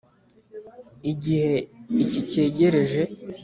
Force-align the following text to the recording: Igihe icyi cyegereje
Igihe 1.11 1.53
icyi 2.03 2.21
cyegereje 2.29 3.01